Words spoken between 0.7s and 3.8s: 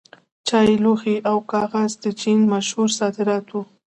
لوښي او کاغذ د چین مشهور صادرات وو.